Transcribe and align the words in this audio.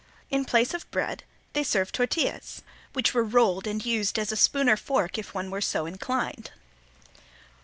In 0.31 0.45
place 0.45 0.73
of 0.73 0.89
bread 0.89 1.25
they 1.53 1.61
served 1.63 1.93
tortillas, 1.93 2.63
which 2.93 3.13
were 3.13 3.23
rolled 3.23 3.67
and 3.67 3.85
used 3.85 4.17
as 4.17 4.31
a 4.31 4.35
spoon 4.35 4.67
or 4.67 4.75
fork 4.75 5.19
if 5.19 5.35
one 5.35 5.51
were 5.51 5.61
so 5.61 5.85
inclined. 5.85 6.49